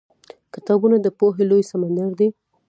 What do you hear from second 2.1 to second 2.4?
دی.